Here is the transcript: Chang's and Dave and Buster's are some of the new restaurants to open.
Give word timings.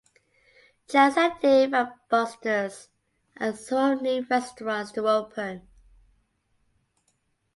Chang's 0.87 1.15
and 1.15 1.31
Dave 1.41 1.75
and 1.75 1.89
Buster's 2.09 2.89
are 3.37 3.53
some 3.53 3.91
of 3.99 3.99
the 3.99 4.03
new 4.21 4.25
restaurants 4.31 4.91
to 4.93 5.07
open. 5.07 5.67